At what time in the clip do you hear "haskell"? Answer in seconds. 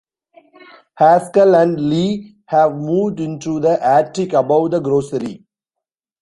0.95-1.53